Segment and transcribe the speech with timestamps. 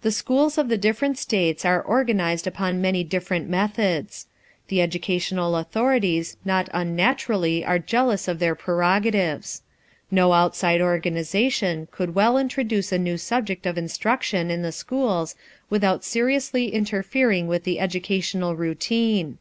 [0.00, 4.26] The schools of the different States are organized upon many different methods.
[4.68, 9.60] The educational authorities not unnaturally are jealous of their prerogatives.
[10.10, 15.34] No outside organization could well introduce a new subject of instruction in the schools
[15.68, 19.36] without seriously interfering with the educational routine.